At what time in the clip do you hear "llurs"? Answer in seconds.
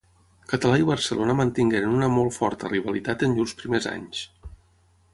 3.39-3.57